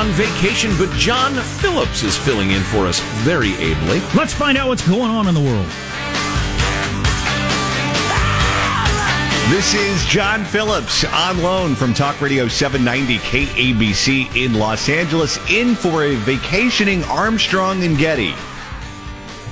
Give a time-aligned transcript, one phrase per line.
[0.00, 0.20] some slack.
[0.20, 4.00] We're on vacation, but John Phillips is filling in for us very ably.
[4.14, 5.66] Let's find out what's going on in the world.
[9.50, 15.74] This is John Phillips on loan from Talk Radio 790 KABC in Los Angeles, in
[15.74, 18.32] for a vacationing Armstrong and Getty.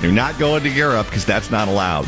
[0.01, 2.07] You're not going to Europe because that's not allowed.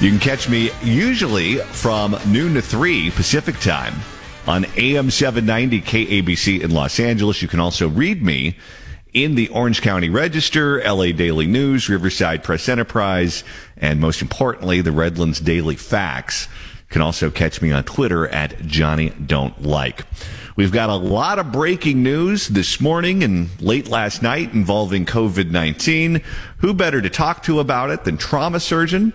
[0.00, 3.94] You can catch me usually from noon to 3 Pacific time
[4.46, 7.42] on AM 790 KABC in Los Angeles.
[7.42, 8.56] You can also read me
[9.12, 13.44] in the Orange County Register, LA Daily News, Riverside Press Enterprise,
[13.76, 16.48] and most importantly, the Redlands Daily Facts.
[16.76, 20.04] You can also catch me on Twitter at Johnny Don't Like.
[20.54, 25.50] We've got a lot of breaking news this morning and late last night involving COVID
[25.50, 26.22] 19.
[26.58, 29.12] Who better to talk to about it than trauma surgeon?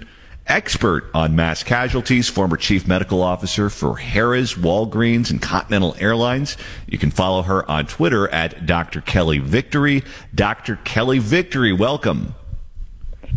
[0.51, 6.57] Expert on mass casualties, former chief medical officer for Harrah's, Walgreens, and Continental Airlines.
[6.87, 8.99] You can follow her on Twitter at Dr.
[8.99, 10.03] Kelly Victory.
[10.35, 10.75] Dr.
[10.83, 12.35] Kelly Victory, welcome.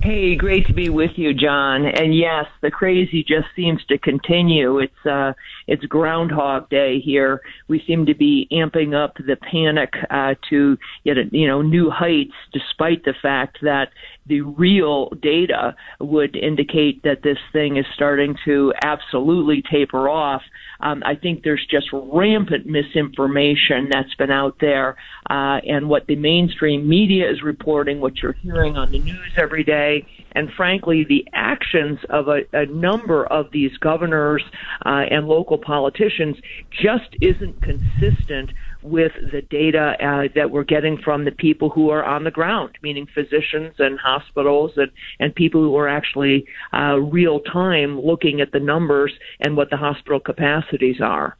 [0.03, 1.87] Hey, great to be with you, John.
[1.87, 4.81] And yes, the crazy just seems to continue.
[4.81, 5.35] It's uh,
[5.67, 7.41] it's Groundhog Day here.
[7.69, 12.35] We seem to be amping up the panic uh, to yet you know new heights,
[12.53, 13.91] despite the fact that
[14.27, 20.43] the real data would indicate that this thing is starting to absolutely taper off.
[20.81, 24.97] Um, I think there's just rampant misinformation that's been out there,
[25.31, 29.65] uh, and what the mainstream media is reporting, what you're hearing on the news every
[29.65, 34.43] day, and frankly, the actions of a, a number of these governors
[34.85, 36.37] uh, and local politicians
[36.71, 38.51] just isn't consistent
[38.83, 42.77] with the data uh, that we're getting from the people who are on the ground,
[42.83, 48.53] meaning physicians and hospitals and, and people who are actually uh, real time looking at
[48.53, 51.37] the numbers and what the hospital capacities are.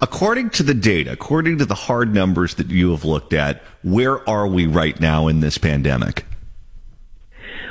[0.00, 4.28] According to the data, according to the hard numbers that you have looked at, where
[4.28, 6.24] are we right now in this pandemic?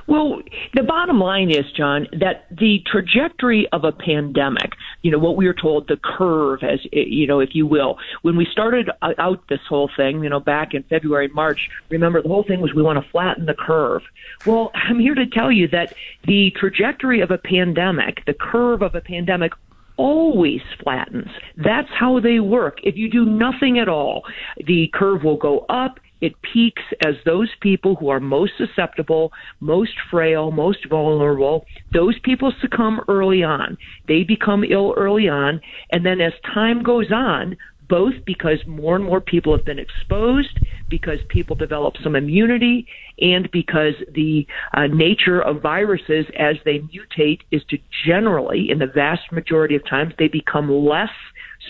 [0.09, 0.41] Well,
[0.73, 4.71] the bottom line is, John, that the trajectory of a pandemic,
[5.03, 8.35] you know, what we were told, the curve, as you know, if you will, when
[8.35, 12.43] we started out this whole thing, you know, back in February, March, remember the whole
[12.43, 14.01] thing was we want to flatten the curve.
[14.47, 15.93] Well, I'm here to tell you that
[16.25, 19.53] the trajectory of a pandemic, the curve of a pandemic
[19.97, 21.29] always flattens.
[21.55, 22.79] That's how they work.
[22.83, 24.23] If you do nothing at all,
[24.65, 29.93] the curve will go up it peaks as those people who are most susceptible, most
[30.09, 33.77] frail, most vulnerable, those people succumb early on.
[34.07, 35.61] They become ill early on.
[35.91, 37.57] And then as time goes on,
[37.89, 40.59] both because more and more people have been exposed,
[40.89, 42.87] because people develop some immunity,
[43.19, 48.85] and because the uh, nature of viruses as they mutate is to generally, in the
[48.85, 51.09] vast majority of times, they become less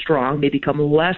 [0.01, 1.17] strong, they become less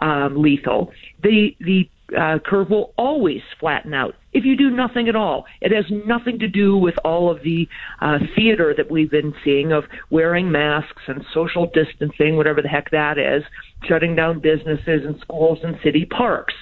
[0.00, 0.90] um, lethal.
[1.22, 5.44] The the uh, curve will always flatten out if you do nothing at all.
[5.60, 7.68] It has nothing to do with all of the
[8.00, 12.90] uh, theater that we've been seeing of wearing masks and social distancing, whatever the heck
[12.90, 13.42] that is,
[13.88, 16.54] shutting down businesses and schools and city parks.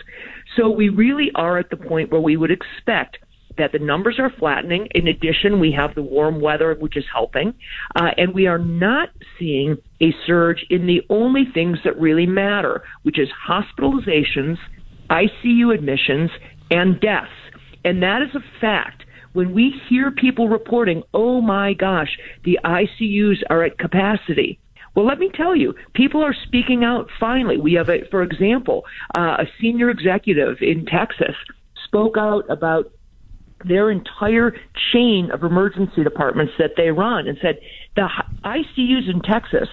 [0.56, 3.18] So we really are at the point where we would expect
[3.58, 4.86] that the numbers are flattening.
[4.94, 7.52] In addition, we have the warm weather, which is helping,
[7.96, 12.82] uh, and we are not seeing a surge in the only things that really matter,
[13.02, 14.56] which is hospitalizations–
[15.10, 16.30] ICU admissions,
[16.70, 17.30] and deaths.
[17.84, 19.04] And that is a fact.
[19.32, 24.58] When we hear people reporting, oh my gosh, the ICUs are at capacity.
[24.94, 27.56] Well, let me tell you, people are speaking out finally.
[27.56, 28.84] We have, a, for example,
[29.16, 31.36] uh, a senior executive in Texas
[31.84, 32.90] spoke out about
[33.64, 34.54] their entire
[34.92, 37.58] chain of emergency departments that they run and said
[37.96, 38.08] the
[38.44, 39.68] ICUs in Texas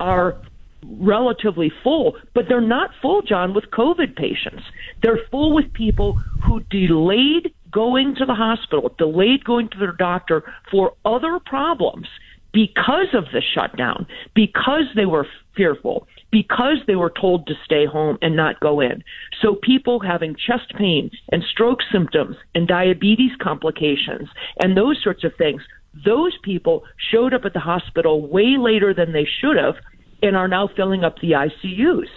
[0.00, 0.40] are
[0.84, 4.62] relatively full, but they're not full, John, with COVID patients.
[5.02, 6.14] They're full with people
[6.44, 12.06] who delayed going to the hospital, delayed going to their doctor for other problems
[12.52, 18.16] because of the shutdown, because they were fearful, because they were told to stay home
[18.22, 19.02] and not go in.
[19.42, 24.28] So people having chest pain and stroke symptoms and diabetes complications
[24.60, 25.62] and those sorts of things,
[26.04, 29.74] those people showed up at the hospital way later than they should have
[30.22, 32.08] and are now filling up the ICUs.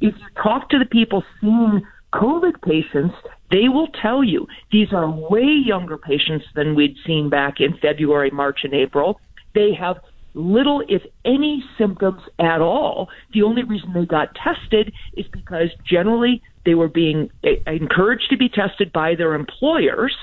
[0.00, 1.82] If you talk to the people seeing
[2.14, 3.14] COVID patients,
[3.50, 8.30] they will tell you these are way younger patients than we'd seen back in February,
[8.30, 9.20] March, and April.
[9.54, 9.96] They have
[10.34, 13.08] little, if any, symptoms at all.
[13.34, 18.36] The only reason they got tested is because generally they were being eh, encouraged to
[18.36, 20.14] be tested by their employers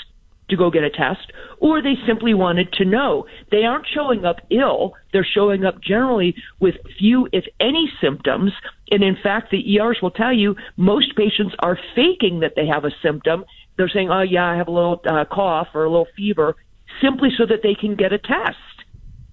[0.49, 3.25] to go get a test, or they simply wanted to know.
[3.51, 4.94] They aren't showing up ill.
[5.11, 8.51] They're showing up generally with few, if any, symptoms.
[8.91, 12.85] And in fact, the ERs will tell you most patients are faking that they have
[12.85, 13.45] a symptom.
[13.77, 16.55] They're saying, oh, yeah, I have a little uh, cough or a little fever,
[17.01, 18.57] simply so that they can get a test.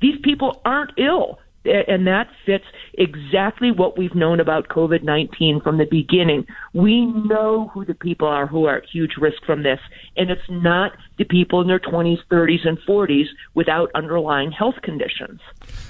[0.00, 2.64] These people aren't ill and that fits
[2.94, 6.46] exactly what we've known about COVID 19 from the beginning.
[6.72, 9.80] We know who the people are who are at huge risk from this,
[10.16, 15.40] and it's not the people in their 20s, 30s, and 40s without underlying health conditions.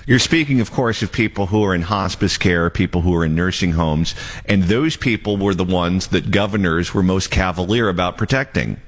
[0.07, 3.35] You're speaking, of course, of people who are in hospice care, people who are in
[3.35, 4.15] nursing homes,
[4.47, 8.81] and those people were the ones that governors were most cavalier about protecting.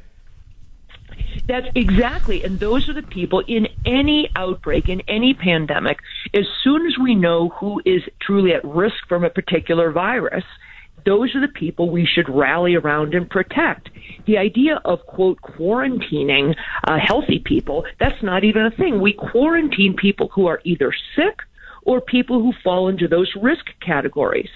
[1.48, 5.98] That's exactly, and those are the people in any outbreak, in any pandemic,
[6.34, 10.44] as soon as we know who is truly at risk from a particular virus,
[11.04, 13.88] those are the people we should rally around and protect.
[14.26, 16.54] The idea of, quote, quarantining
[16.84, 19.00] uh, healthy people, that's not even a thing.
[19.00, 21.38] We quarantine people who are either sick
[21.84, 24.50] or people who fall into those risk categories.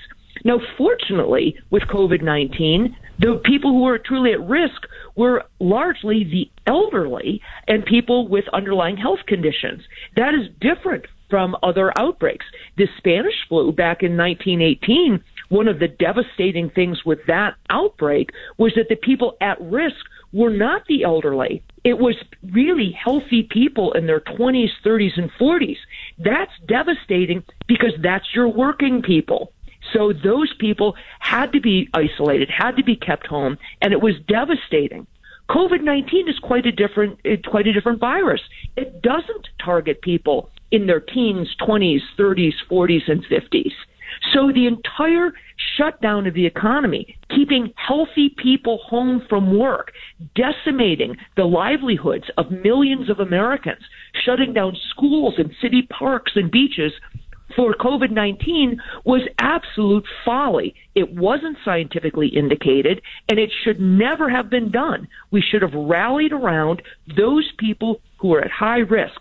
[0.44, 6.50] Now, fortunately, with COVID 19, the people who are truly at risk were largely the
[6.66, 9.82] elderly and people with underlying health conditions.
[10.16, 12.46] That is different from other outbreaks.
[12.76, 18.72] The Spanish flu back in 1918, one of the devastating things with that outbreak was
[18.76, 19.96] that the people at risk
[20.32, 21.62] were not the elderly.
[21.84, 22.16] It was
[22.52, 25.78] really healthy people in their 20s, 30s, and 40s.
[26.18, 29.52] That's devastating because that's your working people.
[29.92, 34.14] So those people had to be isolated, had to be kept home, and it was
[34.28, 35.06] devastating.
[35.48, 38.40] COVID nineteen is quite a different eh, quite a different virus.
[38.76, 43.72] It doesn't target people in their teens, twenties, thirties, forties, and fifties.
[44.32, 45.32] So the entire
[45.76, 49.92] shutdown of the economy, keeping healthy people home from work,
[50.34, 53.82] decimating the livelihoods of millions of Americans,
[54.24, 56.92] shutting down schools and city parks and beaches
[57.56, 60.74] for COVID 19 was absolute folly.
[60.94, 65.08] It wasn't scientifically indicated, and it should never have been done.
[65.30, 66.82] We should have rallied around
[67.16, 69.20] those people who are at high risk,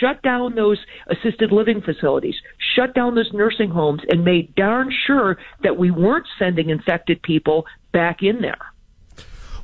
[0.00, 0.78] shut down those
[1.08, 2.36] assisted living facilities,
[2.74, 7.66] shut down those nursing homes, and made darn sure that we weren't sending infected people
[7.92, 8.72] back in there.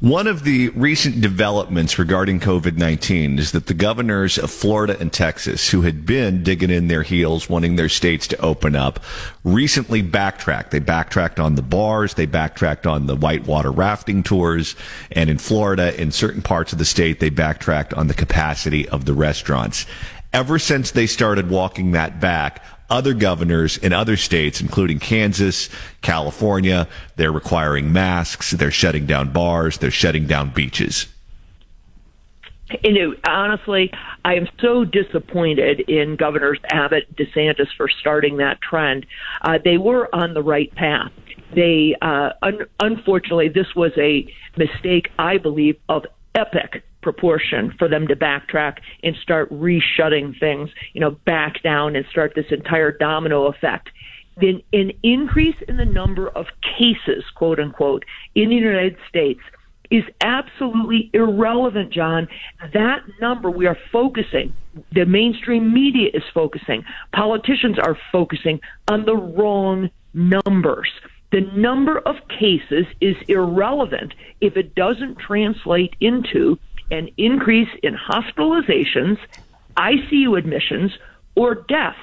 [0.00, 5.12] One of the recent developments regarding COVID 19 is that the governors of Florida and
[5.12, 8.98] Texas, who had been digging in their heels, wanting their states to open up,
[9.44, 10.72] recently backtracked.
[10.72, 14.74] They backtracked on the bars, they backtracked on the whitewater rafting tours,
[15.12, 19.04] and in Florida, in certain parts of the state, they backtracked on the capacity of
[19.04, 19.86] the restaurants.
[20.32, 25.68] Ever since they started walking that back, other governors in other states, including Kansas,
[26.02, 26.86] California,
[27.16, 31.06] they're requiring masks, they're shutting down bars, they're shutting down beaches.
[32.82, 33.92] You know, honestly,
[34.24, 39.06] I am so disappointed in Governors Abbott, DeSantis for starting that trend.
[39.42, 41.12] Uh, they were on the right path.
[41.54, 44.26] They, uh, un- unfortunately, this was a
[44.56, 51.00] mistake, I believe, of epic proportion for them to backtrack and start reshutting things, you
[51.00, 53.90] know, back down and start this entire domino effect.
[54.40, 56.46] Then an increase in the number of
[56.78, 58.04] cases, quote unquote,
[58.34, 59.40] in the United States
[59.90, 62.26] is absolutely irrelevant, John.
[62.72, 64.52] That number we are focusing,
[64.92, 70.90] the mainstream media is focusing, politicians are focusing on the wrong numbers.
[71.30, 76.58] The number of cases is irrelevant if it doesn't translate into
[76.90, 79.18] an increase in hospitalizations,
[79.76, 80.92] ICU admissions,
[81.34, 81.98] or deaths.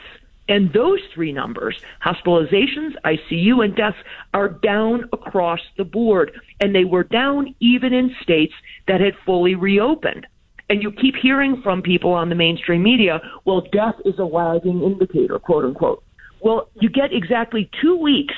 [0.50, 3.98] And those three numbers, hospitalizations, ICU, and deaths,
[4.34, 6.32] are down across the board.
[6.60, 8.54] And they were down even in states
[8.88, 10.28] that had fully reopened.
[10.70, 14.82] And you keep hearing from people on the mainstream media, well, death is a lagging
[14.84, 16.04] indicator, quote unquote.
[16.42, 18.36] Well, you get exactly two weeks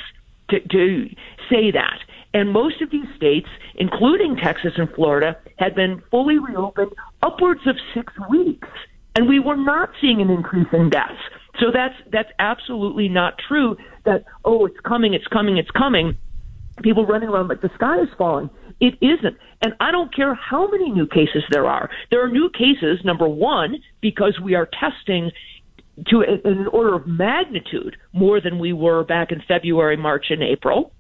[0.50, 1.10] to, to
[1.50, 2.00] say that.
[2.34, 7.76] And most of these states, including Texas and Florida, had been fully reopened upwards of
[7.94, 8.68] six weeks.
[9.16, 11.22] And we were not seeing an increase in deaths.
[11.60, 16.18] So that's that's absolutely not true that, oh, it's coming, it's coming, it's coming.
[16.82, 18.50] People running around like the sky is falling.
[18.80, 19.38] It isn't.
[19.62, 21.92] And I don't care how many new cases there are.
[22.10, 25.32] There are new cases, number one, because we are testing
[26.08, 30.92] to an order of magnitude more than we were back in February, March, and April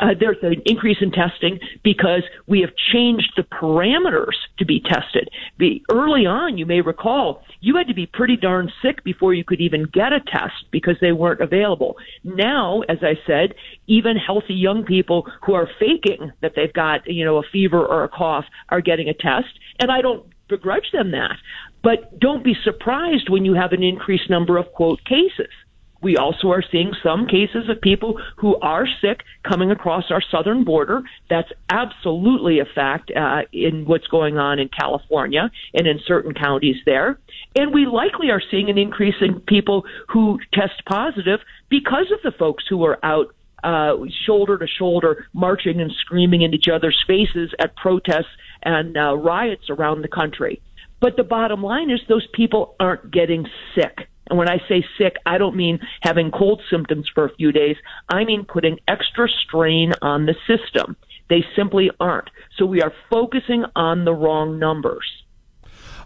[0.00, 5.28] uh, there's an increase in testing because we have changed the parameters to be tested.
[5.56, 9.44] Be, early on, you may recall, you had to be pretty darn sick before you
[9.44, 11.96] could even get a test because they weren't available.
[12.24, 13.54] Now, as I said,
[13.86, 18.04] even healthy young people who are faking that they've got, you know, a fever or
[18.04, 19.58] a cough are getting a test.
[19.80, 21.36] And I don't begrudge them that.
[21.82, 25.52] But don't be surprised when you have an increased number of quote cases.
[26.00, 30.64] We also are seeing some cases of people who are sick coming across our southern
[30.64, 31.02] border.
[31.28, 36.76] That's absolutely a fact uh, in what's going on in California and in certain counties
[36.86, 37.18] there.
[37.56, 42.36] And we likely are seeing an increase in people who test positive because of the
[42.38, 47.52] folks who are out uh, shoulder to shoulder, marching and screaming in each other's faces
[47.58, 48.26] at protests
[48.62, 50.62] and uh, riots around the country.
[51.00, 54.08] But the bottom line is those people aren't getting sick.
[54.28, 57.76] And when I say sick, I don't mean having cold symptoms for a few days.
[58.08, 60.96] I mean putting extra strain on the system.
[61.28, 62.30] They simply aren't.
[62.56, 65.04] So we are focusing on the wrong numbers.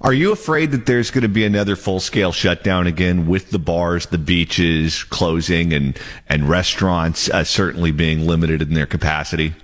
[0.00, 3.60] Are you afraid that there's going to be another full scale shutdown again with the
[3.60, 5.96] bars, the beaches closing, and
[6.28, 9.54] and restaurants uh, certainly being limited in their capacity?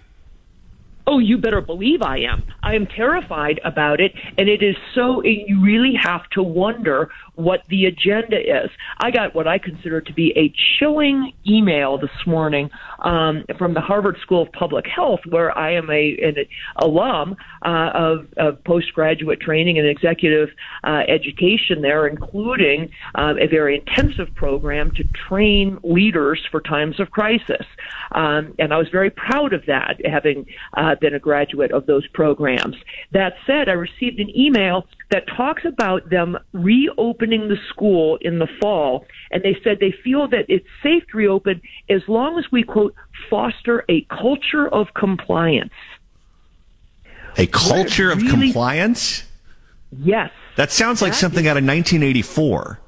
[1.10, 2.42] Oh, you better believe I am.
[2.62, 5.22] I am terrified about it, and it is so.
[5.24, 8.68] You really have to wonder what the agenda is.
[8.98, 12.68] I got what I consider to be a chilling email this morning
[13.00, 16.36] um, from the Harvard School of Public Health, where I am a an
[16.76, 20.50] alum uh, of, of postgraduate training and executive
[20.84, 27.10] uh, education there, including uh, a very intensive program to train leaders for times of
[27.10, 27.66] crisis.
[28.12, 32.06] Um, and I was very proud of that, having uh, been a graduate of those
[32.08, 32.76] programs.
[33.12, 38.48] That said, I received an email that talks about them reopening the school in the
[38.60, 39.06] fall.
[39.30, 42.94] And they said they feel that it's safe to reopen as long as we, quote,
[43.30, 45.72] foster a culture of compliance.
[47.36, 49.24] A culture of compliance?
[49.90, 50.30] Yes.
[50.56, 52.80] That sounds like that something is, out of 1984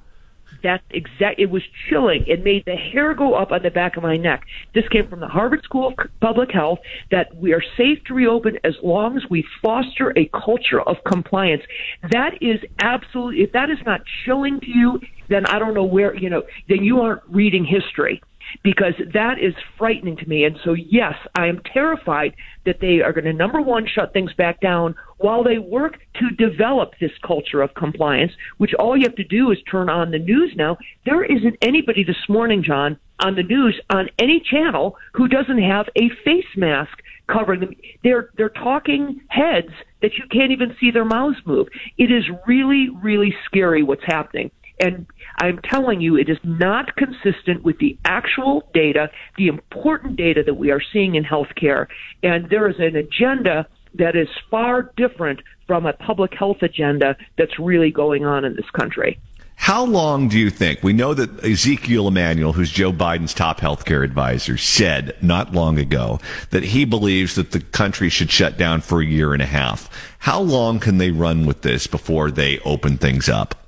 [0.63, 2.25] that exact it was chilling.
[2.27, 4.45] It made the hair go up on the back of my neck.
[4.75, 6.79] This came from the harvard school of public health
[7.11, 11.63] that we are safe to reopen as long as we foster a culture of compliance.
[12.11, 16.15] That is absolutely if that is not chilling to you then i don't know where
[16.17, 18.21] you know then you aren't reading history
[18.63, 20.45] because that is frightening to me.
[20.45, 22.35] And so, yes, I am terrified
[22.67, 26.31] that they are going to, number one, shut things back down while they work to
[26.31, 30.19] develop this culture of compliance, which all you have to do is turn on the
[30.19, 30.77] news now.
[31.05, 35.87] There isn't anybody this morning, John, on the news on any channel who doesn't have
[35.97, 37.75] a face mask covering them.
[38.03, 41.69] They're they're talking heads that you can't even see their mouths move.
[41.99, 44.51] It is really, really scary what's happening.
[44.81, 45.07] And
[45.41, 50.55] I'm telling you, it is not consistent with the actual data, the important data that
[50.55, 51.87] we are seeing in healthcare.
[52.23, 57.59] And there is an agenda that is far different from a public health agenda that's
[57.59, 59.19] really going on in this country.
[59.57, 60.83] How long do you think?
[60.83, 66.19] We know that Ezekiel Emanuel, who's Joe Biden's top healthcare advisor, said not long ago
[66.51, 69.89] that he believes that the country should shut down for a year and a half.
[70.21, 73.60] How long can they run with this before they open things up?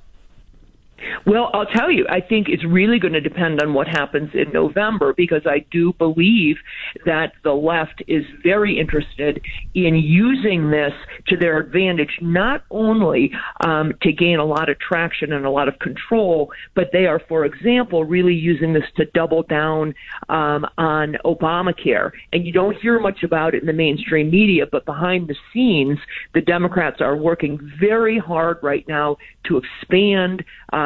[1.25, 4.51] Well, I'll tell you, I think it's really going to depend on what happens in
[4.51, 6.57] November because I do believe
[7.05, 9.41] that the left is very interested
[9.73, 10.93] in using this
[11.27, 13.31] to their advantage, not only
[13.65, 17.21] um, to gain a lot of traction and a lot of control, but they are,
[17.27, 19.93] for example, really using this to double down
[20.29, 22.11] um, on Obamacare.
[22.31, 25.99] And you don't hear much about it in the mainstream media, but behind the scenes,
[26.33, 30.43] the Democrats are working very hard right now to expand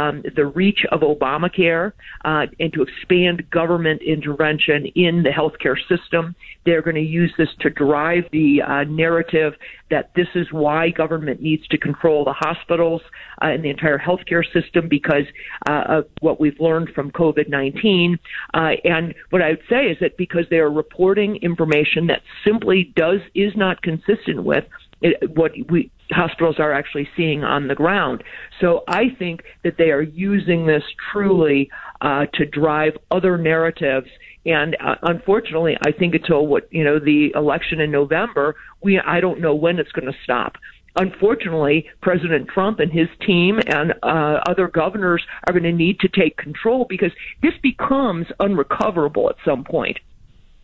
[0.08, 1.94] um, the reach of Obamacare
[2.26, 6.36] uh, and to expand government intervention in the healthcare system.
[6.66, 9.54] They're going to use this to drive the uh, narrative
[9.90, 13.02] that this is why government needs to control the hospitals
[13.42, 15.24] uh, and the entire healthcare system because
[15.68, 18.20] uh, of what we've learned from COVID 19.
[18.54, 22.92] Uh, and what I would say is that because they are reporting information that simply
[22.96, 24.66] does is not consistent with
[25.02, 28.24] it, what we hospitals are actually seeing on the ground.
[28.62, 31.70] So I think that they are using this truly
[32.02, 34.08] uh, to drive other narratives.
[34.46, 39.20] And uh, unfortunately, I think until what you know the election in November, we I
[39.20, 40.54] don't know when it's going to stop.
[41.00, 46.08] Unfortunately, President Trump and his team and uh, other governors are going to need to
[46.08, 47.12] take control because
[47.44, 50.00] this becomes unrecoverable at some point.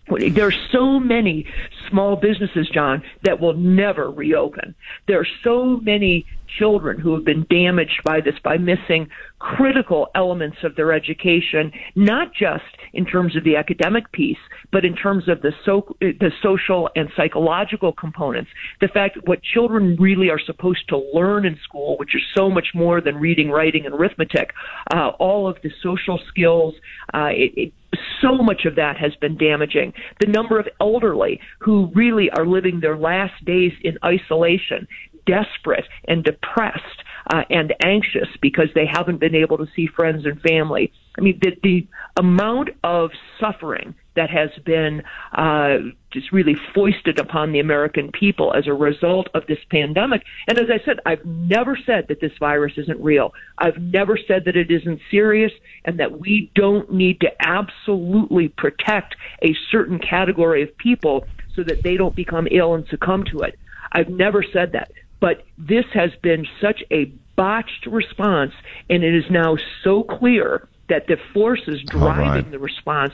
[0.07, 1.45] There are so many
[1.89, 4.75] small businesses, John, that will never reopen.
[5.07, 6.25] There are so many
[6.57, 9.07] children who have been damaged by this by missing
[9.39, 14.38] critical elements of their education, not just in terms of the academic piece,
[14.72, 18.51] but in terms of the so, the social and psychological components.
[18.81, 22.67] The fact what children really are supposed to learn in school, which is so much
[22.74, 24.53] more than reading, writing, and arithmetic,
[24.93, 26.75] uh, all of the social skills,
[27.13, 27.74] uh, it, it,
[28.21, 29.93] so much of that has been damaging.
[30.19, 34.88] The number of elderly who really are living their last days in isolation
[35.25, 40.41] desperate and depressed uh, and anxious because they haven't been able to see friends and
[40.41, 40.91] family.
[41.17, 45.03] I mean, the, the amount of suffering that has been
[45.34, 45.77] uh,
[46.12, 50.24] just really foisted upon the American people as a result of this pandemic.
[50.48, 53.34] And as I said, I've never said that this virus isn't real.
[53.58, 55.51] I've never said that it isn't serious
[55.86, 61.84] and that we don't need to absolutely protect a certain category of people so that
[61.84, 63.58] they don't become ill and succumb to it.
[63.91, 64.91] I've never said that.
[65.20, 67.05] But this has been such a
[67.36, 68.51] botched response,
[68.89, 72.51] and it is now so clear that the forces driving right.
[72.51, 73.13] the response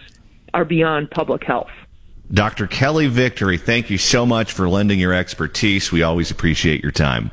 [0.53, 1.69] are beyond public health.
[2.31, 2.67] Dr.
[2.67, 5.91] Kelly Victory, thank you so much for lending your expertise.
[5.91, 7.31] We always appreciate your time.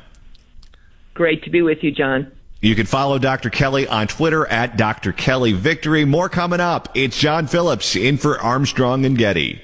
[1.13, 2.31] Great to be with you, John.
[2.61, 3.51] You can follow Dr.
[3.51, 5.11] Kelly on Twitter at Dr.
[5.13, 6.05] Kelly Victory.
[6.05, 6.89] More coming up.
[6.95, 9.61] It's John Phillips in for Armstrong and Getty.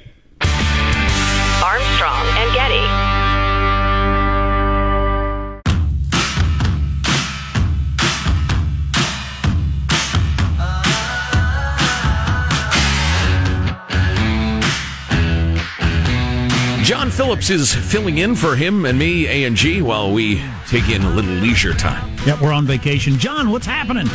[16.83, 20.89] John Phillips is filling in for him and me, A and G, while we take
[20.89, 22.13] in a little leisure time.
[22.25, 23.17] Yep, we're on vacation.
[23.17, 24.05] John, what's happening?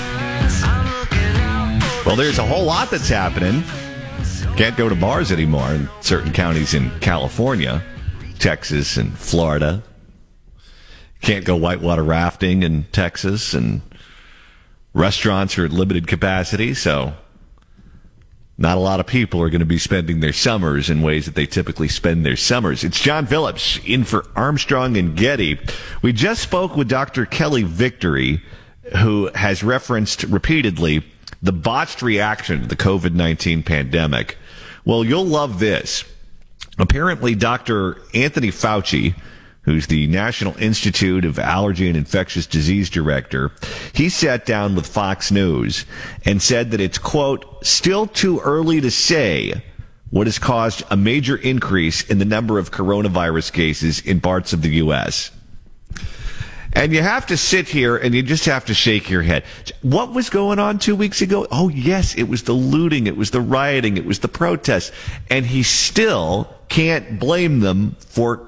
[2.04, 3.62] Well, there's a whole lot that's happening.
[4.58, 7.82] Can't go to bars anymore in certain counties in California,
[8.38, 9.82] Texas, and Florida.
[11.22, 13.80] Can't go whitewater rafting in Texas, and
[14.92, 17.14] restaurants are at limited capacity, so
[18.60, 21.36] not a lot of people are going to be spending their summers in ways that
[21.36, 22.82] they typically spend their summers.
[22.82, 25.60] It's John Phillips in for Armstrong and Getty.
[26.02, 27.24] We just spoke with Dr.
[27.24, 28.42] Kelly Victory,
[28.96, 31.04] who has referenced repeatedly
[31.40, 34.36] the botched reaction to the COVID 19 pandemic.
[34.84, 36.04] Well, you'll love this.
[36.78, 37.98] Apparently, Dr.
[38.12, 39.14] Anthony Fauci,
[39.68, 43.52] who's the National Institute of Allergy and Infectious Disease Director,
[43.92, 45.84] he sat down with Fox News
[46.24, 49.62] and said that it's, quote, still too early to say
[50.08, 54.62] what has caused a major increase in the number of coronavirus cases in parts of
[54.62, 55.32] the U.S.
[56.72, 59.44] And you have to sit here and you just have to shake your head.
[59.82, 61.46] What was going on two weeks ago?
[61.50, 64.92] Oh, yes, it was the looting, it was the rioting, it was the protests.
[65.28, 68.47] And he still can't blame them for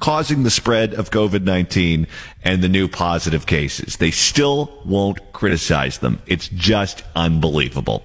[0.00, 2.06] causing the spread of COVID 19
[2.42, 3.98] and the new positive cases.
[3.98, 6.20] They still won't criticize them.
[6.26, 8.02] It's just unbelievable.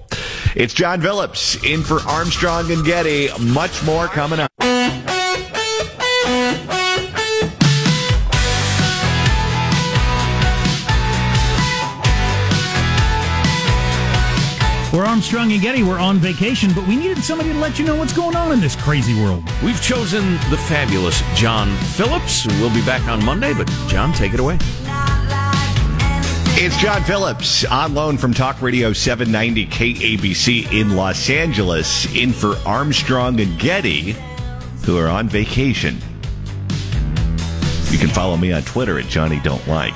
[0.55, 3.29] It's John Phillips in for Armstrong and Getty.
[3.39, 4.51] Much more coming up.
[15.25, 15.81] Armstrong and Getty.
[15.81, 18.59] We're on vacation, but we needed somebody to let you know what's going on in
[18.59, 19.43] this crazy world.
[19.63, 22.45] We've chosen the fabulous John Phillips.
[22.45, 24.59] We'll be back on Monday, but John, take it away.
[26.57, 32.55] It's John Phillips on loan from Talk Radio 790 KABC in Los Angeles, in for
[32.63, 34.15] Armstrong and Getty,
[34.85, 35.97] who are on vacation.
[37.89, 39.95] You can follow me on Twitter at Johnny Don't Like.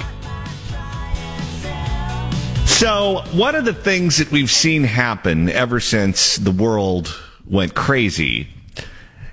[2.80, 7.14] So, one of the things that we've seen happen ever since the world
[7.46, 8.48] went crazy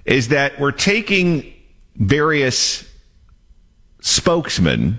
[0.05, 1.55] is that we're taking
[1.95, 2.85] various
[4.01, 4.99] spokesmen,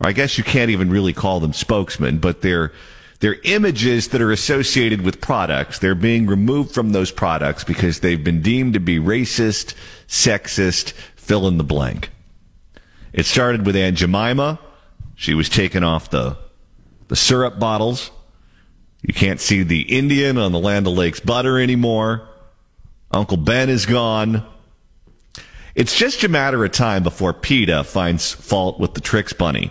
[0.00, 2.70] I guess you can't even really call them spokesmen, but they're
[3.18, 5.80] they're images that are associated with products.
[5.80, 9.74] They're being removed from those products because they've been deemed to be racist,
[10.06, 12.10] sexist, fill in the blank.
[13.12, 14.60] It started with Aunt Jemima.
[15.16, 16.38] She was taken off the
[17.08, 18.10] the syrup bottles.
[19.02, 22.28] You can't see the Indian on the Land O'Lakes butter anymore.
[23.10, 24.46] Uncle Ben is gone.
[25.74, 29.70] It's just a matter of time before PETA finds fault with the Trix Bunny.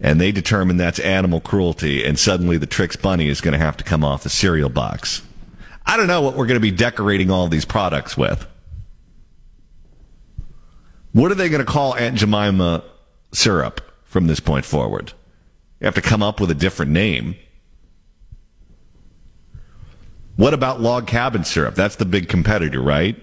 [0.00, 3.76] And they determine that's animal cruelty, and suddenly the Trix Bunny is going to have
[3.76, 5.22] to come off the cereal box.
[5.84, 8.46] I don't know what we're going to be decorating all these products with.
[11.12, 12.84] What are they going to call Aunt Jemima
[13.32, 15.12] syrup from this point forward?
[15.80, 17.36] You have to come up with a different name.
[20.36, 21.74] What about log cabin syrup?
[21.74, 23.16] That's the big competitor, right?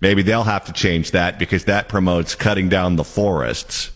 [0.00, 3.90] Maybe they'll have to change that because that promotes cutting down the forests.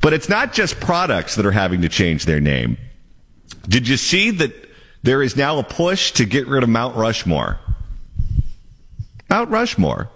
[0.00, 2.78] But it's not just products that are having to change their name.
[3.68, 4.52] Did you see that
[5.02, 7.58] there is now a push to get rid of Mount Rushmore?
[9.28, 10.10] Mount Rushmore,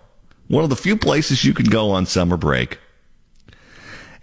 [0.49, 2.79] one of the few places you can go on summer break.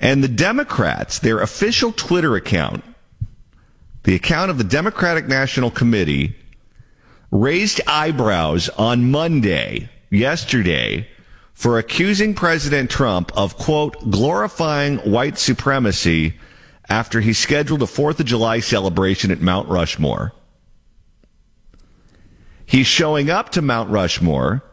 [0.05, 2.83] And the Democrats, their official Twitter account,
[4.03, 6.35] the account of the Democratic National Committee,
[7.31, 11.09] raised eyebrows on Monday, yesterday,
[11.55, 16.35] for accusing President Trump of, quote, glorifying white supremacy
[16.87, 20.33] after he scheduled a 4th of July celebration at Mount Rushmore.
[22.67, 24.63] He's showing up to Mount Rushmore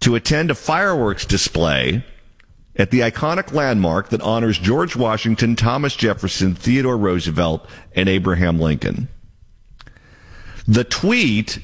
[0.00, 2.04] to attend a fireworks display
[2.78, 9.08] at the iconic landmark that honors George Washington, Thomas Jefferson, Theodore Roosevelt, and Abraham Lincoln.
[10.68, 11.60] The tweet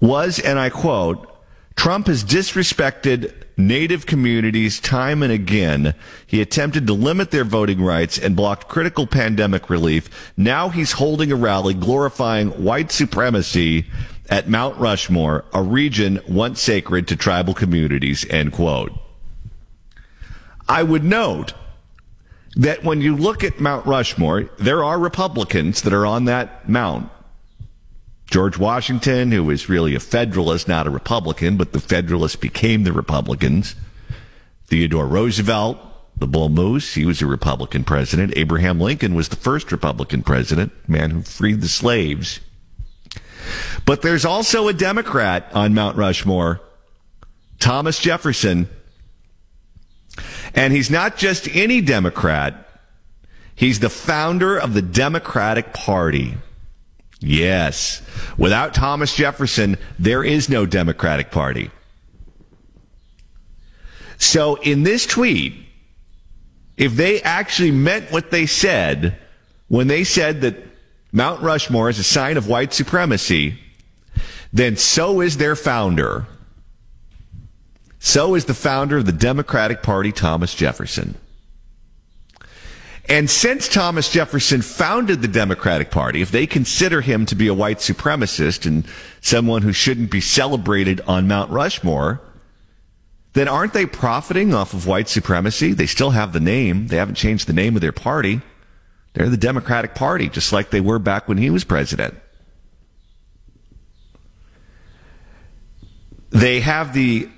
[0.00, 1.30] was, and I quote,
[1.76, 5.94] Trump has disrespected Native communities time and again.
[6.26, 10.32] He attempted to limit their voting rights and blocked critical pandemic relief.
[10.36, 13.86] Now he's holding a rally glorifying white supremacy
[14.28, 18.92] at Mount Rushmore, a region once sacred to tribal communities, end quote.
[20.68, 21.52] I would note
[22.56, 27.10] that when you look at Mount Rushmore, there are Republicans that are on that mount.
[28.26, 32.92] George Washington, who was really a Federalist, not a Republican, but the Federalists became the
[32.92, 33.74] Republicans.
[34.66, 35.78] Theodore Roosevelt,
[36.16, 38.32] the Bull Moose, he was a Republican president.
[38.36, 42.40] Abraham Lincoln was the first Republican president, man who freed the slaves.
[43.86, 46.60] But there's also a Democrat on Mount Rushmore,
[47.58, 48.68] Thomas Jefferson.
[50.54, 52.68] And he's not just any Democrat.
[53.54, 56.34] He's the founder of the Democratic Party.
[57.20, 58.02] Yes.
[58.36, 61.70] Without Thomas Jefferson, there is no Democratic Party.
[64.18, 65.54] So in this tweet,
[66.76, 69.18] if they actually meant what they said
[69.68, 70.56] when they said that
[71.12, 73.58] Mount Rushmore is a sign of white supremacy,
[74.54, 76.26] then so is their founder.
[77.98, 81.16] So is the founder of the Democratic Party, Thomas Jefferson.
[83.08, 87.54] And since Thomas Jefferson founded the Democratic Party, if they consider him to be a
[87.54, 88.86] white supremacist and
[89.20, 92.20] someone who shouldn't be celebrated on Mount Rushmore,
[93.32, 95.72] then aren't they profiting off of white supremacy?
[95.72, 96.86] They still have the name.
[96.86, 98.40] They haven't changed the name of their party.
[99.14, 102.14] They're the Democratic Party, just like they were back when he was president.
[106.34, 107.28] They have the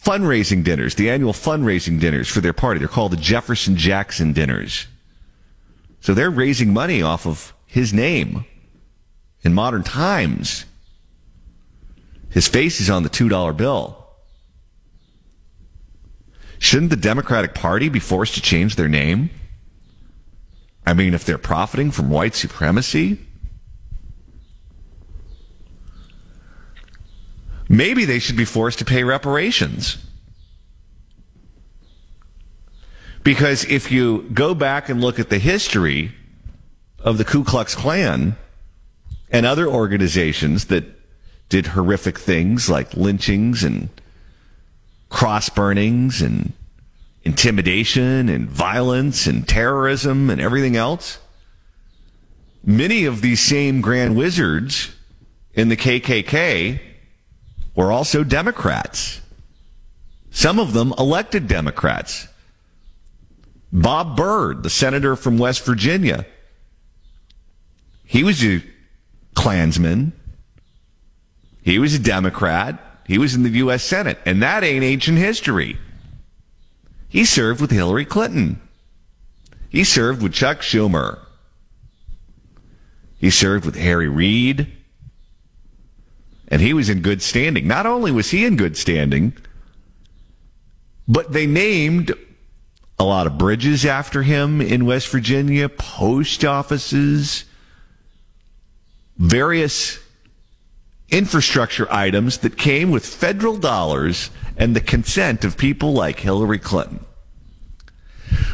[0.00, 2.78] fundraising dinners, the annual fundraising dinners for their party.
[2.78, 4.86] They're called the Jefferson Jackson dinners.
[6.00, 8.44] So they're raising money off of his name
[9.42, 10.66] in modern times.
[12.30, 14.06] His face is on the $2 bill.
[16.60, 19.30] Shouldn't the Democratic Party be forced to change their name?
[20.86, 23.18] I mean, if they're profiting from white supremacy,
[27.76, 29.98] maybe they should be forced to pay reparations.
[33.22, 36.12] Because if you go back and look at the history
[36.98, 38.36] of the Ku Klux Klan
[39.30, 40.84] and other organizations that
[41.48, 43.88] did horrific things like lynchings and
[45.08, 46.52] cross burnings and
[47.24, 51.18] intimidation and violence and terrorism and everything else,
[52.62, 54.94] many of these same grand wizards
[55.54, 56.80] in the KKK
[57.74, 59.20] were also Democrats.
[60.30, 62.28] Some of them elected Democrats.
[63.72, 66.26] Bob Byrd, the senator from West Virginia.
[68.04, 68.62] He was a
[69.34, 70.12] Klansman.
[71.62, 72.78] He was a Democrat.
[73.06, 73.82] He was in the U.S.
[73.82, 74.18] Senate.
[74.24, 75.78] And that ain't ancient history.
[77.08, 78.60] He served with Hillary Clinton.
[79.68, 81.18] He served with Chuck Schumer.
[83.18, 84.70] He served with Harry Reid.
[86.54, 87.66] And he was in good standing.
[87.66, 89.32] Not only was he in good standing,
[91.08, 92.12] but they named
[92.96, 97.44] a lot of bridges after him in West Virginia, post offices,
[99.18, 99.98] various
[101.10, 107.04] infrastructure items that came with federal dollars and the consent of people like Hillary Clinton.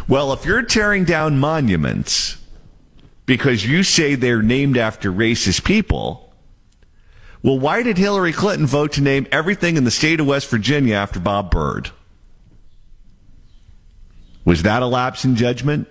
[0.08, 2.38] Well, if you're tearing down monuments
[3.26, 6.29] because you say they're named after racist people,
[7.42, 10.94] well, why did Hillary Clinton vote to name everything in the state of West Virginia
[10.94, 11.90] after Bob Byrd?
[14.44, 15.88] Was that a lapse in judgment?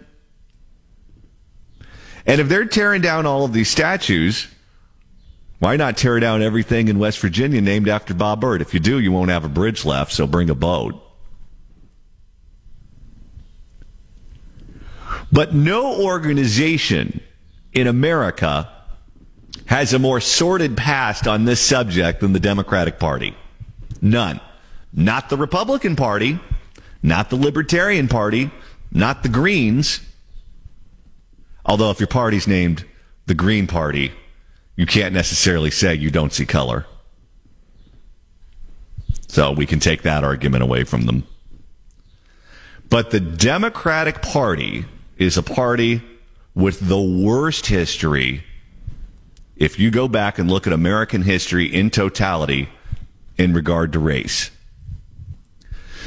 [2.26, 4.48] And if they're tearing down all of these statues,
[5.60, 8.62] why not tear down everything in West Virginia named after Bob Byrd?
[8.62, 11.02] If you do, you won't have a bridge left, so bring a boat.
[15.32, 17.22] But no organization
[17.74, 18.72] in America
[19.70, 23.36] has a more sordid past on this subject than the Democratic Party.
[24.02, 24.40] None.
[24.94, 26.40] Not the Republican Party
[27.02, 28.52] not the Libertarian Party,
[28.92, 30.02] not the Greens.
[31.66, 32.86] Although, if your party's named
[33.26, 34.12] the Green Party,
[34.76, 36.86] you can't necessarily say you don't see color.
[39.28, 41.28] So we can take that argument away from them.
[42.90, 44.86] But the Democratic Party
[45.18, 46.02] is a party
[46.56, 48.44] with the worst history.
[49.60, 52.70] If you go back and look at American history in totality
[53.38, 54.52] in regard to race.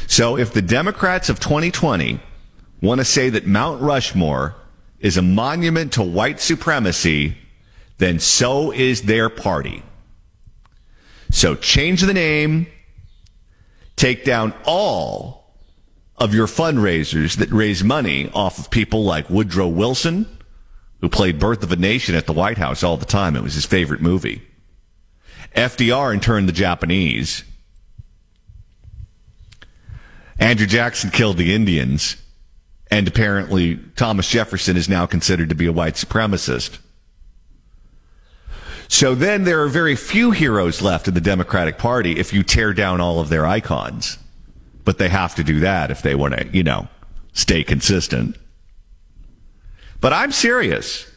[0.06, 2.18] So if the Democrats of 2020
[2.80, 4.54] want to say that Mount Rushmore
[5.00, 7.36] is a monument to white supremacy,
[7.98, 9.82] then so is their party.
[11.30, 12.66] So change the name,
[13.96, 15.54] take down all
[16.16, 20.26] of your fundraisers that raise money off of people like Woodrow Wilson,
[21.02, 23.36] who played Birth of a Nation at the White House all the time.
[23.36, 24.40] It was his favorite movie.
[25.54, 27.44] FDR interned the Japanese.
[30.38, 32.16] Andrew Jackson killed the Indians.
[32.90, 36.78] And apparently, Thomas Jefferson is now considered to be a white supremacist.
[38.86, 42.74] So then there are very few heroes left in the Democratic Party if you tear
[42.74, 44.18] down all of their icons.
[44.84, 46.88] But they have to do that if they want to, you know,
[47.32, 48.36] stay consistent.
[50.02, 51.10] But I'm serious.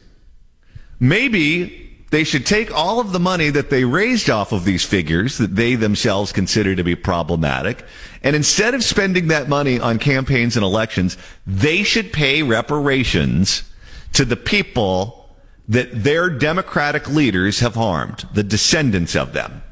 [1.00, 5.38] Maybe they should take all of the money that they raised off of these figures
[5.38, 7.84] that they themselves consider to be problematic,
[8.22, 13.64] and instead of spending that money on campaigns and elections, they should pay reparations
[14.12, 15.28] to the people
[15.68, 19.62] that their democratic leaders have harmed, the descendants of them.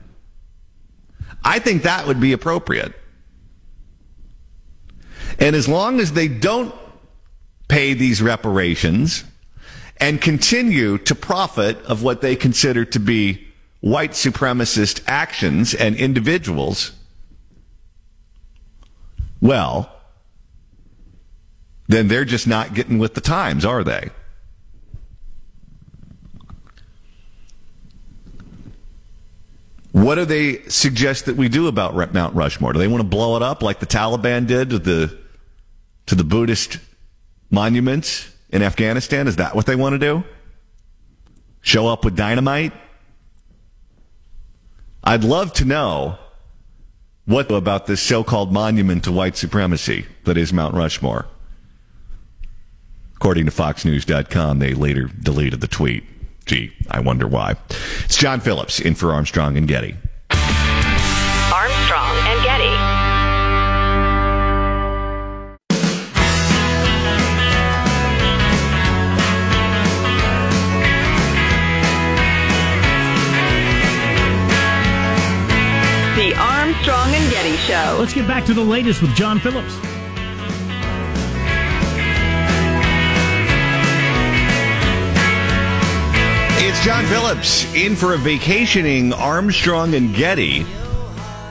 [1.44, 2.94] I think that would be appropriate.
[5.38, 6.74] And as long as they don't
[7.68, 9.24] pay these reparations
[9.98, 13.46] and continue to profit of what they consider to be
[13.80, 16.92] white supremacist actions and individuals,
[19.40, 19.90] well,
[21.86, 24.10] then they're just not getting with the times, are they?
[29.92, 32.72] What do they suggest that we do about Mount Rushmore?
[32.72, 35.16] Do they want to blow it up like the Taliban did to the
[36.06, 36.78] to the Buddhist
[37.54, 39.26] monuments in Afghanistan?
[39.28, 40.24] Is that what they want to do?
[41.62, 42.72] Show up with dynamite?
[45.02, 46.18] I'd love to know
[47.26, 51.26] what about this so-called monument to white supremacy that is Mount Rushmore.
[53.16, 56.04] According to FoxNews.com, they later deleted the tweet.
[56.44, 57.54] Gee, I wonder why.
[58.04, 59.96] It's John Phillips in for Armstrong and Getty.
[76.74, 77.96] Armstrong and Getty Show.
[78.00, 79.74] Let's get back to the latest with John Phillips.
[86.58, 90.66] It's John Phillips in for a vacationing Armstrong and Getty.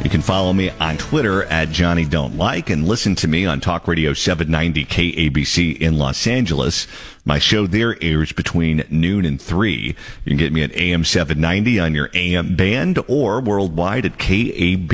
[0.02, 3.60] You can follow me on Twitter at Johnny Don't Like and listen to me on
[3.62, 6.88] Talk Radio 790 KABC in Los Angeles.
[7.26, 9.74] My show there airs between noon and 3.
[9.76, 14.90] You can get me at AM 790 on your AM band or worldwide at KABC.com.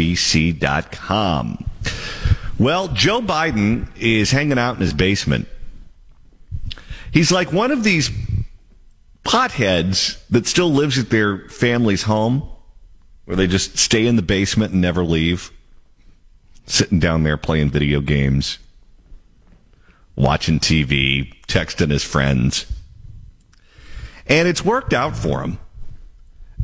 [2.59, 5.47] Well, Joe Biden is hanging out in his basement.
[7.11, 8.11] He's like one of these
[9.23, 12.47] potheads that still lives at their family's home
[13.29, 15.51] where they just stay in the basement and never leave,
[16.65, 18.57] sitting down there playing video games,
[20.15, 22.65] watching TV, texting his friends.
[24.25, 25.59] And it's worked out for him.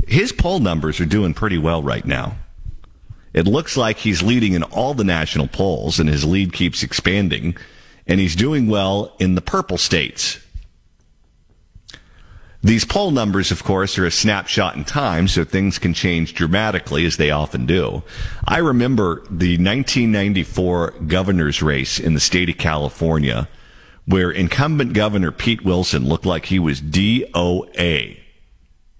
[0.08, 2.36] His poll numbers are doing pretty well right now.
[3.32, 7.56] It looks like he's leading in all the national polls, and his lead keeps expanding,
[8.08, 10.40] and he's doing well in the purple states.
[12.66, 17.06] These poll numbers, of course, are a snapshot in time, so things can change dramatically
[17.06, 18.02] as they often do.
[18.44, 23.48] I remember the 1994 governor's race in the state of California
[24.08, 28.18] where incumbent governor Pete Wilson looked like he was DOA.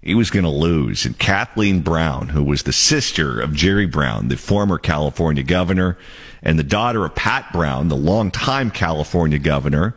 [0.00, 1.04] He was going to lose.
[1.04, 5.98] And Kathleen Brown, who was the sister of Jerry Brown, the former California governor,
[6.40, 9.96] and the daughter of Pat Brown, the longtime California governor,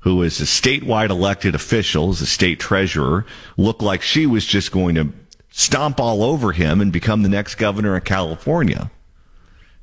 [0.00, 4.72] who is a statewide elected official, as a state treasurer, looked like she was just
[4.72, 5.12] going to
[5.50, 8.90] stomp all over him and become the next governor of California.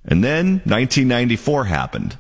[0.06, 2.18] And then 1994 happened.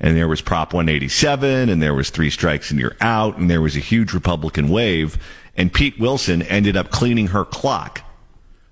[0.00, 3.60] And there was Prop 187, and there was three strikes and you're out, and there
[3.60, 5.18] was a huge Republican wave,
[5.56, 8.02] and Pete Wilson ended up cleaning her clock.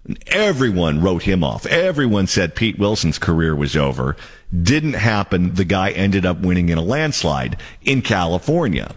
[0.04, 1.66] And everyone wrote him off.
[1.66, 4.16] Everyone said Pete Wilson's career was over.
[4.50, 5.54] Didn't happen.
[5.54, 8.94] The guy ended up winning in a landslide in California.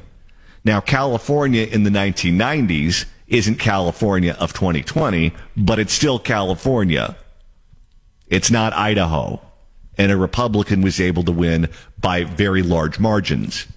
[0.64, 7.16] Now, California in the 1990s isn't California of 2020, but it's still California
[8.28, 9.42] It's not Idaho.
[9.98, 11.68] And a Republican was able to win
[12.00, 13.68] by very large margins.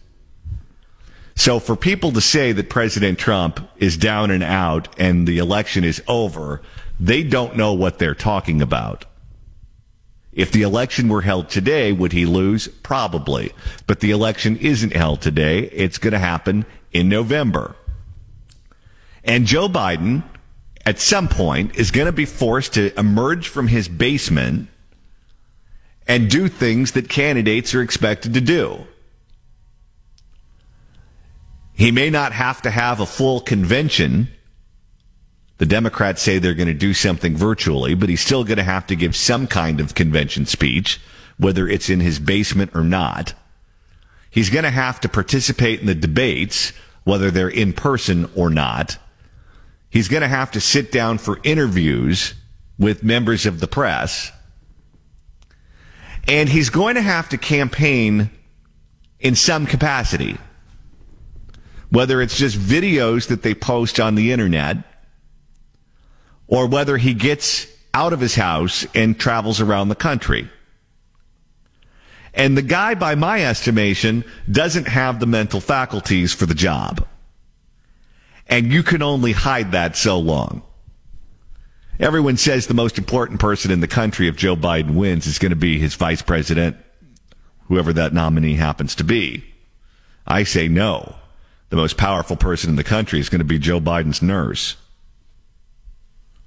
[1.35, 5.83] So for people to say that President Trump is down and out and the election
[5.85, 6.61] is over,
[7.01, 9.07] they don't know what they're talking about.
[10.33, 12.67] If the election were held today, would he lose?
[12.69, 13.53] Probably.
[13.87, 15.61] But the election isn't held today.
[15.65, 17.77] It's going to happen in November.
[19.25, 20.25] And Joe Biden,
[20.87, 24.69] at some point, is going to be forced to emerge from his basement
[26.09, 28.87] and do things that candidates are expected to do.
[31.75, 34.29] He may not have to have a full convention.
[35.63, 38.85] The Democrats say they're going to do something virtually, but he's still going to have
[38.89, 41.01] to give some kind of convention speech,
[41.39, 43.35] whether it's in his basement or not.
[44.29, 46.73] He's going to have to participate in the debates,
[47.05, 48.99] whether they're in person or not.
[49.89, 52.35] He's going to have to sit down for interviews
[52.77, 54.33] with members of the press.
[56.27, 58.31] And he's going to have to campaign
[59.21, 60.39] in some capacity
[61.91, 64.79] whether it's just videos that they post on the internet
[66.53, 70.51] or whether he gets out of his house and travels around the country.
[72.35, 77.07] And the guy, by my estimation, doesn't have the mental faculties for the job.
[78.49, 80.63] And you can only hide that so long.
[81.99, 85.51] Everyone says the most important person in the country, if Joe Biden wins, is going
[85.51, 86.77] to be his vice president,
[87.69, 89.43] whoever that nominee happens to be.
[90.27, 91.15] I say no
[91.71, 94.77] the most powerful person in the country is going to be Joe Biden's nurse.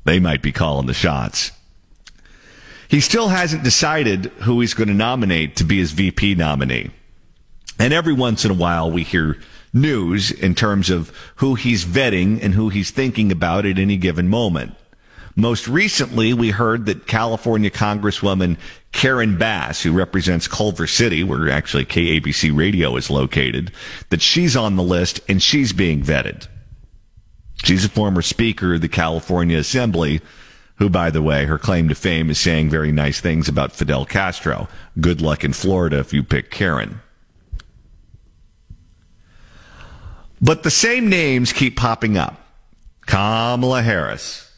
[0.05, 1.51] They might be calling the shots.
[2.87, 6.91] He still hasn't decided who he's going to nominate to be his VP nominee.
[7.77, 9.37] And every once in a while we hear
[9.73, 14.29] news in terms of who he's vetting and who he's thinking about at any given
[14.29, 14.75] moment.
[15.35, 18.57] Most recently, we heard that California Congresswoman
[18.93, 23.73] Karen Bass, who represents Culver City, where actually KABC radio is located,
[24.09, 26.47] that she's on the list and she's being vetted.
[27.63, 30.21] She's a former speaker of the California Assembly,
[30.77, 34.05] who, by the way, her claim to fame is saying very nice things about Fidel
[34.05, 34.67] Castro.
[34.99, 36.99] Good luck in Florida if you pick Karen.
[40.41, 42.39] But the same names keep popping up.
[43.05, 44.51] Kamala Harris,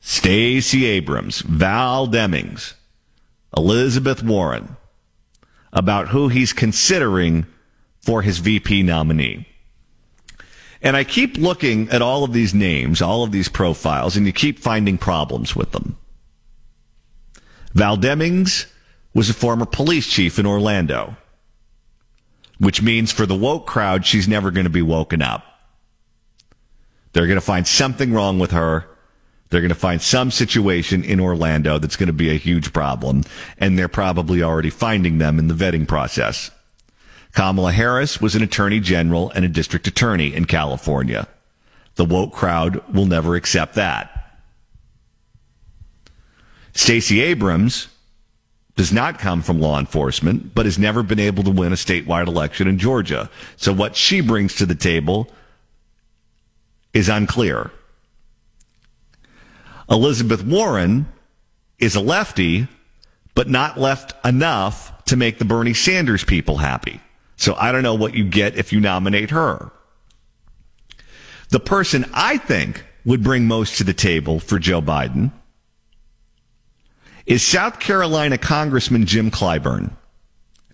[0.00, 2.74] Stacey Abrams, Val Demings,
[3.56, 4.76] Elizabeth Warren
[5.72, 7.46] about who he's considering
[8.00, 9.46] for his VP nominee.
[10.86, 14.32] And I keep looking at all of these names, all of these profiles, and you
[14.32, 15.98] keep finding problems with them.
[17.74, 18.66] Val Demings
[19.12, 21.16] was a former police chief in Orlando,
[22.58, 25.44] which means for the woke crowd, she's never going to be woken up.
[27.12, 28.86] They're going to find something wrong with her
[29.48, 33.22] they're going to find some situation in Orlando that's going to be a huge problem,
[33.58, 36.50] and they're probably already finding them in the vetting process.
[37.36, 41.28] Kamala Harris was an attorney general and a district attorney in California.
[41.96, 44.38] The woke crowd will never accept that.
[46.72, 47.88] Stacey Abrams
[48.74, 52.26] does not come from law enforcement, but has never been able to win a statewide
[52.26, 53.28] election in Georgia.
[53.56, 55.30] So what she brings to the table
[56.94, 57.70] is unclear.
[59.90, 61.06] Elizabeth Warren
[61.78, 62.66] is a lefty,
[63.34, 67.02] but not left enough to make the Bernie Sanders people happy.
[67.36, 69.70] So I don't know what you get if you nominate her.
[71.50, 75.30] The person I think would bring most to the table for Joe Biden
[77.24, 79.92] is South Carolina Congressman Jim Clyburn.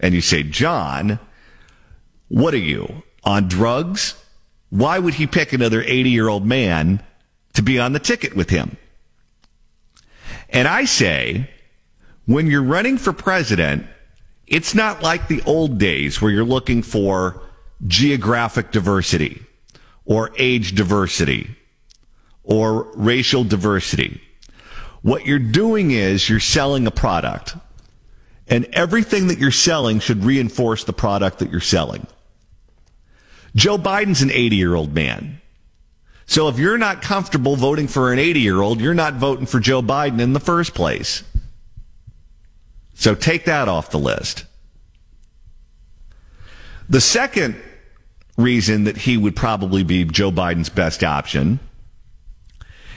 [0.01, 1.19] And you say, John,
[2.29, 4.15] what are you on drugs?
[4.71, 7.03] Why would he pick another 80 year old man
[7.55, 8.77] to be on the ticket with him?
[10.49, 11.51] And I say,
[12.27, 13.87] when you're running for president,
[14.47, 17.41] it's not like the old days where you're looking for
[17.87, 19.43] geographic diversity
[20.05, 21.57] or age diversity
[22.45, 24.21] or racial diversity.
[25.03, 27.57] What you're doing is you're selling a product
[28.49, 32.07] and everything that you're selling should reinforce the product that you're selling.
[33.55, 35.41] Joe Biden's an 80 year old man.
[36.27, 39.61] So if you're not comfortable voting for an 80 year old, you're not voting for
[39.61, 41.25] Joe Biden in the first place.
[43.03, 44.45] So take that off the list.
[46.89, 47.61] The second
[48.37, 51.59] reason that he would probably be Joe Biden's best option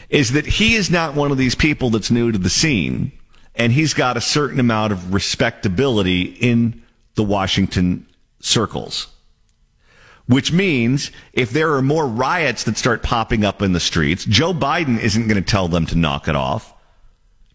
[0.09, 3.13] is that he is not one of these people that's new to the scene
[3.55, 6.83] and he's got a certain amount of respectability in
[7.15, 8.05] the Washington
[8.41, 9.07] circles
[10.27, 14.53] which means if there are more riots that start popping up in the streets, Joe
[14.53, 16.73] Biden isn't going to tell them to knock it off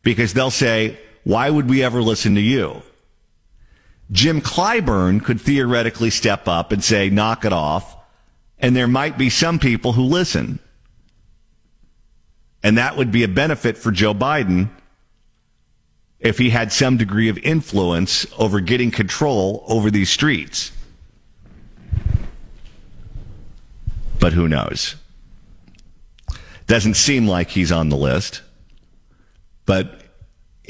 [0.03, 2.83] because they'll say, why would we ever listen to you?
[4.13, 7.97] Jim Clyburn could theoretically step up and say, knock it off.
[8.59, 10.59] And there might be some people who listen.
[12.63, 14.69] And that would be a benefit for Joe Biden
[16.19, 20.73] if he had some degree of influence over getting control over these streets.
[24.19, 24.97] But who knows?
[26.67, 28.43] Doesn't seem like he's on the list.
[29.65, 30.00] But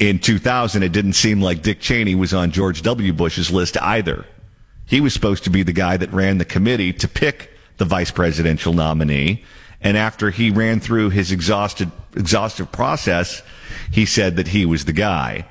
[0.01, 3.13] in 2000, it didn't seem like Dick Cheney was on George W.
[3.13, 4.25] Bush's list either.
[4.87, 8.09] He was supposed to be the guy that ran the committee to pick the vice
[8.09, 9.43] presidential nominee.
[9.79, 13.43] And after he ran through his exhausted, exhaustive process,
[13.91, 15.45] he said that he was the guy.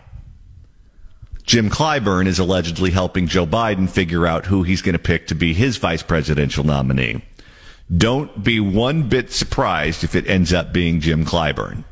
[1.45, 5.37] Jim Clyburn is allegedly helping Joe Biden figure out who he's going to pick to
[5.37, 7.23] be his vice presidential nominee.
[7.97, 11.85] Don't be one bit surprised if it ends up being Jim Clyburn.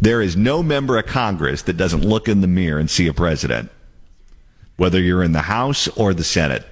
[0.00, 3.14] There is no member of Congress that doesn't look in the mirror and see a
[3.14, 3.70] president,
[4.76, 6.66] whether you're in the House or the Senate.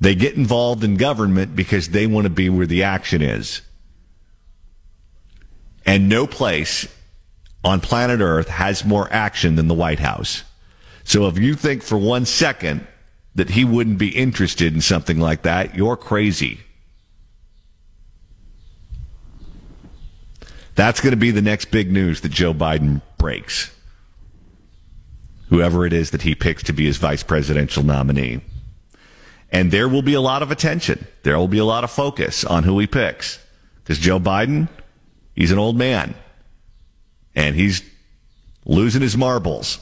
[0.00, 3.62] They get involved in government because they want to be where the action is.
[5.86, 6.88] And no place
[7.62, 10.44] on planet Earth has more action than the White House.
[11.04, 12.86] So if you think for one second
[13.34, 16.60] that he wouldn't be interested in something like that, you're crazy.
[20.74, 23.74] That's going to be the next big news that Joe Biden breaks.
[25.48, 28.40] Whoever it is that he picks to be his vice presidential nominee.
[29.52, 31.06] And there will be a lot of attention.
[31.22, 33.38] There will be a lot of focus on who he picks.
[33.82, 34.68] Because Joe Biden,
[35.36, 36.14] he's an old man.
[37.36, 37.82] And he's
[38.64, 39.78] losing his marbles.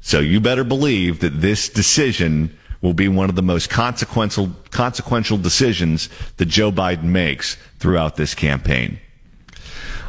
[0.00, 5.36] So you better believe that this decision will be one of the most consequential, consequential
[5.36, 9.00] decisions that Joe Biden makes throughout this campaign.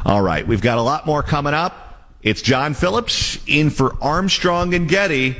[0.08, 2.14] All right, we've got a lot more coming up.
[2.22, 5.36] It's John Phillips in for Armstrong and Getty.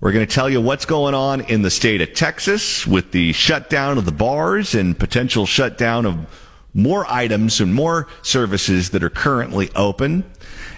[0.00, 3.32] We're going to tell you what's going on in the state of Texas with the
[3.32, 6.18] shutdown of the bars and potential shutdown of
[6.74, 10.30] more items and more services that are currently open.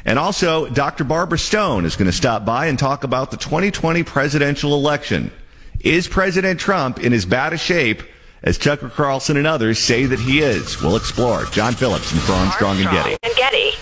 [0.04, 1.02] And also, Dr.
[1.02, 5.32] Barbara Stone is going to stop by and talk about the 2020 presidential election.
[5.80, 8.00] Is President Trump in as bad a shape
[8.42, 10.80] as Tucker Carlson and others say that he is.
[10.82, 11.44] We'll explore.
[11.46, 13.16] John Phillips and Armstrong and Getty.
[13.22, 13.72] And Getty.